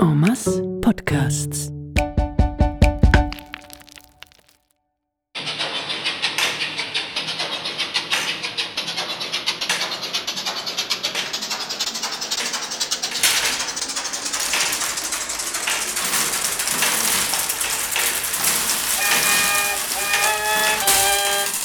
[0.00, 1.70] En podcasts.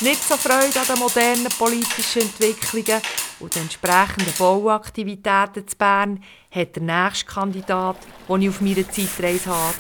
[0.02, 3.02] Nicht so Freude an den modernen politischen Entwicklungen
[3.39, 9.49] und den entsprechenden Bauaktivitäten zu Bern hat der nächste Kandidat, den ich auf meiner Zeitreise
[9.49, 9.73] habe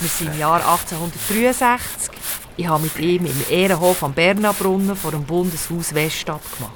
[0.00, 2.10] Wir sind im Jahr 1863.
[2.56, 6.74] Ich habe mit ihm im Ehrenhof am Bernabrunnen vor dem Bundeshaus Weststadt gemacht.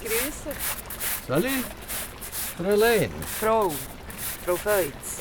[0.00, 0.56] Grüße.
[1.28, 1.50] Salut,
[2.56, 3.10] Fräulein.
[3.40, 3.72] Frau,
[4.44, 5.20] Frau Feutz.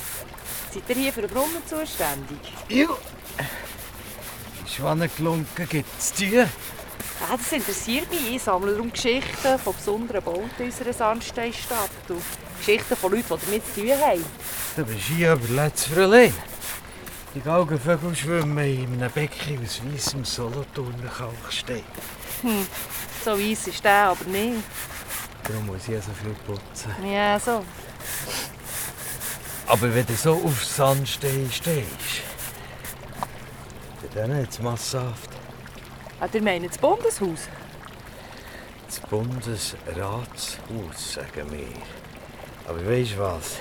[0.73, 2.39] Seid ihr hier für den Brunnen zuständig?
[2.69, 2.97] Jo.
[4.65, 6.45] Schwannenklunken gibt's die?
[7.19, 8.35] Ja, das interessiert mich.
[8.35, 12.21] Ich sammle darum Geschichten von besonderen Bauten unserer Sandsteinstadt und
[12.59, 14.25] Geschichten von Leuten, die damit zu tun haben.
[14.75, 16.33] Du bist hier überletzt, Fräulein.
[17.33, 21.83] Die Galgenvögel schwimmen in einem Becken aus weissem Solothurner Kalkstein.
[23.23, 24.63] So weiss ist der aber nicht.
[25.43, 26.93] Darum muss ich so viel putzen.
[27.05, 27.63] Ja, so.
[29.67, 32.23] Aber wenn du so auf Sandstein stehst,
[34.13, 35.30] dann hat's massenhaft.
[36.21, 37.49] Ah, ihr meint das Bundeshaus?
[38.85, 41.65] Das Bundesratshaus, sagen wir.
[42.67, 43.57] Aber weißt du was?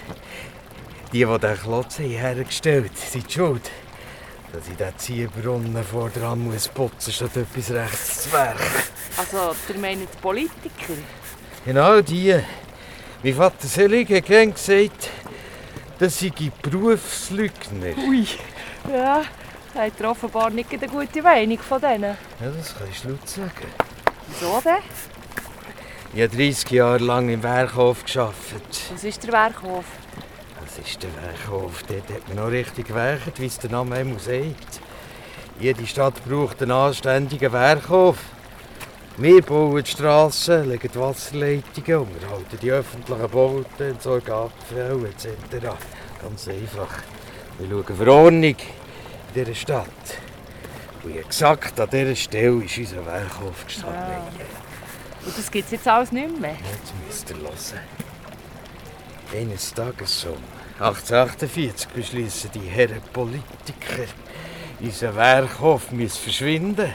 [1.10, 3.70] Die, die den Klotz hergestellt haben, sind schuld.
[4.52, 8.60] Dass ich diesen Ziehbrunnen vor dran muss putzen, statt etwas rechts zu werken.
[9.16, 11.00] Also, ihr meint die Politiker?
[11.64, 12.38] Genau die.
[13.22, 15.08] Mein Vater Selig hat gern gesagt,
[15.98, 16.30] das sei
[16.60, 17.96] Berufslügner.
[18.06, 18.26] Ui.
[18.92, 19.22] Ja,
[19.74, 22.16] habt ihr offenbar nicht eine gute Meinung von denen.
[22.40, 23.50] Ja, das kannst du laut sagen.
[24.28, 24.82] Wieso denn?
[26.12, 28.82] Ich habe 30 Jahre lang im Werkhof gearbeitet.
[28.92, 29.84] Was ist der Werkhof?
[30.60, 31.82] Das ist der Werkhof.
[31.84, 34.80] Dort hat man noch richtig gewerkt, wie es der Name einmal sagt.
[35.60, 38.16] Jede Stadt braucht einen anständigen Werkhof.
[39.18, 45.66] Wir bauen die Strassen, legen die Wasserleitungen, unterhalten die öffentlichen Bauten, entsorgen Abfälle etc.
[46.22, 47.02] Ganz einfach.
[47.58, 48.56] Wir schauen für Ordnung in
[49.30, 49.86] dieser Stadt.
[51.02, 53.98] Und exakt an dieser Stelle ist unser Werkhof gestanden.
[53.98, 55.24] Ah.
[55.24, 56.50] Und das gibt es jetzt alles nicht mehr?
[56.50, 57.80] Jetzt müsst ihr hören.
[59.32, 60.36] Eines Tages um
[60.80, 64.10] 1848 beschließen die Herren Politiker,
[64.80, 66.92] unser Werkhof muss verschwinden.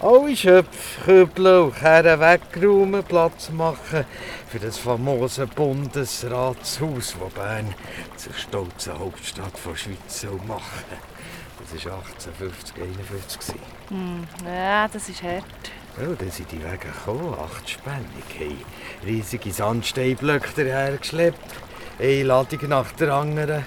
[0.00, 4.04] Alle Schöpfe, Kübel und Kerren wegräumen, Platz machen
[4.48, 7.74] für das famose Bundesratshaus, das Bern
[8.16, 10.84] zur stolzen Hauptstadt der Schweiz soll machen
[11.60, 13.54] Das war 1850, 51.
[13.88, 15.44] Hm, ja, das ist hart.
[16.00, 18.06] Ja, dann sind die Wege gekommen, achtspännig,
[18.38, 18.64] haben
[19.04, 21.54] riesige Sandsteinblöcke hergeschleppt,
[21.98, 23.64] eine Ladung nach der anderen.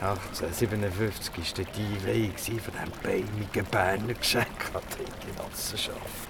[0.00, 6.28] 1857 war die Einweihung von diesem beinigen Berner Geschenk an die Genossenschaft.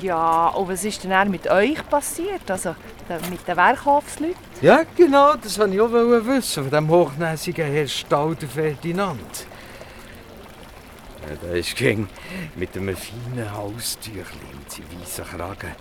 [0.00, 2.50] Ja, und was ist denn dann mit euch passiert?
[2.50, 2.74] Also
[3.30, 4.36] mit den Werkhofsleuten?
[4.60, 9.46] Ja, genau, das wollte ich auch wissen, von diesem hochnäsigen Herr Stauder Ferdinand.
[11.42, 12.08] Der ist ging
[12.56, 15.72] mit einem feinen Halstüchlein mit seinem weißen Kragen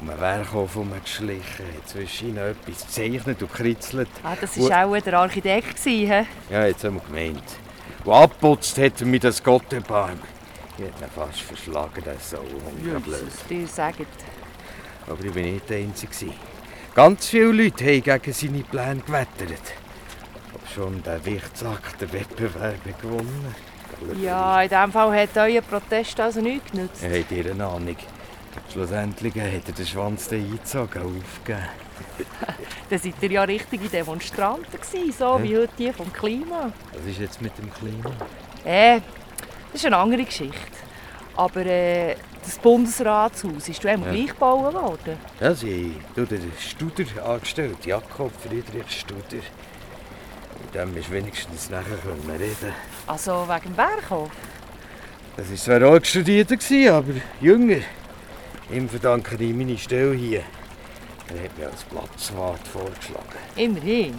[0.00, 4.08] um einen Werkhof herumgeschlichen, hat zwischen ihnen etwas gezeichnet und gekritzelt.
[4.22, 5.78] Ah, das war auch der Architekt.
[5.84, 6.26] hä?
[6.50, 7.42] Ja, jetzt haben wir gemeint.
[8.04, 10.20] Und abputzt hat er mir das Gott erbarmen.
[10.76, 12.42] Ich hätte ihn fast verschlagen, Sau.
[13.00, 13.06] blöd.
[13.06, 14.00] Jesus, dir sagt.
[15.06, 16.32] Aber ich war nicht der Einzige.
[16.94, 19.74] Ganz viele Leute haben gegen seine Pläne gewettert.
[20.52, 23.54] Aber schon der Wichtsack der Wettbewerb gewonnen.
[24.20, 27.02] Ja, in diesem Fall hat euer Protest also nichts genützt.
[27.02, 27.96] Hat ihr eine Ahnung.
[28.72, 31.68] Schlussendlich hat er den Schwanz dann eingezogen und aufgegeben.
[32.90, 36.72] Dann seid ihr ja richtige Demonstranten gewesen, so wie heute die vom Klima.
[36.92, 38.10] Was ist jetzt mit dem Klima?
[38.64, 39.00] Äh,
[39.72, 40.56] das ist eine andere Geschichte.
[41.36, 44.14] Aber äh, das Bundesratshaus ist einmal Ja.
[44.14, 45.16] gleich gebaut worden.
[45.40, 49.42] Ja, sie haben den Studer angestellt, Jakob Friedrich Studer.
[50.74, 52.72] Dem ist wenigstens nachher können reden.
[53.06, 54.30] Also wegen dem Berghof.
[55.36, 57.80] Das war zwar auch Studierter, gewesen, aber jünger.
[58.70, 60.42] Ihm verdanke ich meine Stelle hier.
[61.28, 63.38] Er hat mich als Platzwart vorgeschlagen.
[63.56, 64.14] Immerhin.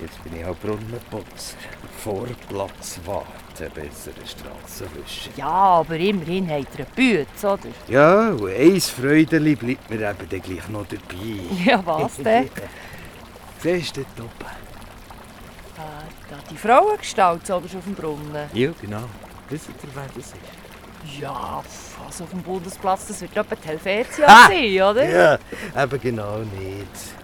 [0.00, 1.56] Jetzt bin ich auch Brunnenputzer.
[1.98, 3.26] Vorplatzwart,
[3.60, 5.30] ein besserer Strassenwischer.
[5.36, 7.68] Ja, aber immerhin habt ihr eine Bütze, oder?
[7.88, 11.64] Ja, und ein Freudeli bleibt mir eben dann gleich noch dabei.
[11.64, 12.48] Ja, was denn?
[13.62, 14.67] Siehst du dort oben?
[15.78, 18.50] Ah, da die Frauengestalt so auf dem Brunnen.
[18.52, 19.04] Ja, genau.
[19.48, 20.34] Wisst ihr, wer das ist?
[21.20, 21.62] Ja,
[22.04, 24.48] also auf dem Bundesplatz, das wird etwa die Helvetia Ha!
[24.48, 25.08] sein, oder?
[25.08, 25.38] Ja,
[25.84, 27.14] eben genau nicht.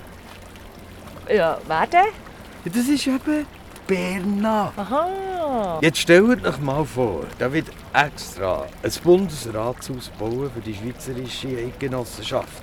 [1.29, 2.73] Ja, wer denn?
[2.73, 3.47] Das ist eben
[3.87, 4.73] Berna.
[4.77, 5.79] Aha.
[5.83, 12.62] Jetzt stellt euch mal vor, da wird extra ein Bundesratshaus bauen für die Schweizerische Eidgenossenschaft.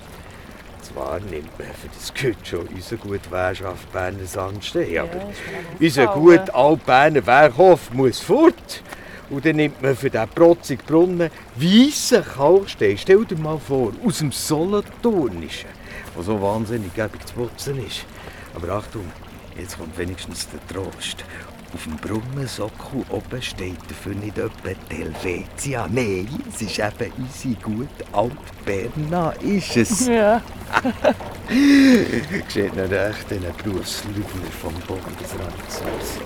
[0.81, 5.31] Zwar nimmt man für das Gut schon unsere gute Währschaft Berner Sandstein, aber
[5.79, 8.83] unser gut Alt-Berner Werkhof muss fort.
[9.29, 14.17] Und dann nimmt man für diesen protzigen Brunnen weissen Kalkstein, stell dir mal vor, aus
[14.17, 15.69] dem Solothurnischen,
[16.15, 18.05] der so wahnsinnig gäbig zu putzen ist.
[18.53, 19.05] Aber Achtung,
[19.57, 21.23] jetzt kommt wenigstens der Trost.
[21.73, 25.87] Auf dem Brunnensockel oben steht dafür nicht etwa Helvetia.
[25.89, 30.07] Nein, es ist eben unsere gute Alt-Berna, ist es.
[30.11, 30.41] Ja.
[32.47, 36.19] Sieht nicht echt einen Berufslügner vom Bundesrat aus.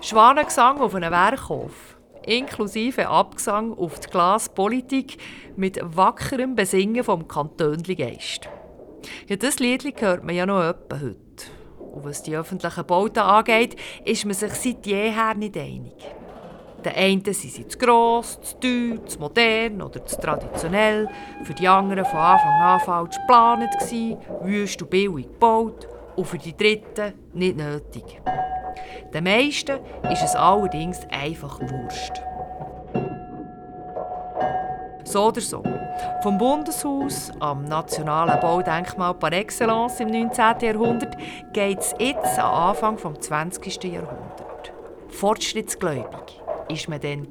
[0.00, 1.97] Schwanengesang auf einem Werkhof,
[2.28, 5.18] inklusive Abgesang auf die Glaspolitik
[5.56, 8.48] mit wackerem Besingen vom Kantönli-Geist.
[9.28, 11.18] Ja, das Lied hört man ja noch etwa heute.
[11.92, 15.94] Und was die öffentlichen Bauten angeht, ist man sich seit jeher nicht einig.
[16.84, 21.08] Den einen sind sie zu gross, zu teuer, zu modern oder zu traditionell.
[21.42, 23.70] Für die anderen von Anfang an falsch geplant
[24.42, 25.88] wüst und billig gebaut.
[26.14, 28.20] Und für die Dritten nicht nötig.
[29.12, 29.78] Den meisten
[30.10, 32.22] ist es allerdings einfach Wurst.
[35.04, 35.62] So oder so.
[36.22, 40.60] Vom Bundeshaus am nationalen Baudenkmal par excellence im 19.
[40.60, 41.16] Jahrhundert
[41.52, 43.84] geht es jetzt am Anfang des 20.
[43.84, 44.70] Jahrhunderts.
[45.08, 47.28] Fortschrittsgläubig war man dann.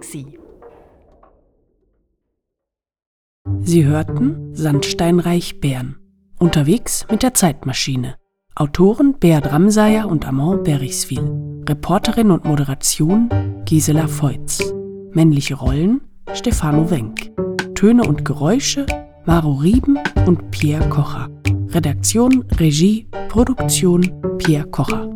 [3.62, 6.00] Sie hörten Sandsteinreich Bern.
[6.40, 8.18] Unterwegs mit der Zeitmaschine.
[8.60, 11.64] Autoren Beat Ramsayer und Amand Berichswil.
[11.70, 13.30] Reporterin und Moderation
[13.66, 14.74] Gisela Feutz.
[15.12, 16.02] Männliche Rollen
[16.34, 17.32] Stefano Wenk.
[17.76, 18.88] Töne und Geräusche
[19.26, 21.30] Maro Rieben und Pierre Kocher.
[21.68, 25.08] Redaktion, Regie, Produktion Pierre Kocher.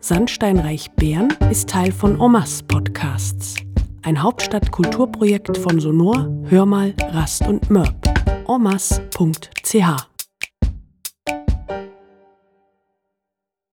[0.00, 3.56] Sandsteinreich Bern ist Teil von Omas Podcasts.
[4.04, 8.08] Ein Hauptstadtkulturprojekt von Sonor, Hörmal, Rast und Mörb.
[8.46, 10.15] omas.ch